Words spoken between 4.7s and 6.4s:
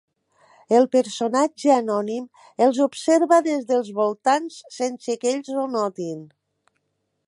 sense que ells ho notin.